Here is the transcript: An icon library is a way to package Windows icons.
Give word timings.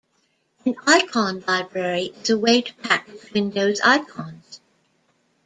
An 0.65 0.73
icon 0.87 1.43
library 1.47 2.11
is 2.23 2.31
a 2.31 2.39
way 2.39 2.61
to 2.63 2.73
package 2.77 3.31
Windows 3.33 3.79
icons. 3.81 4.59